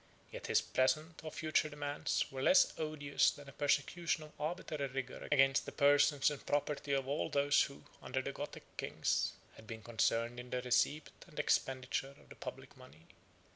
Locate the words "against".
5.31-5.67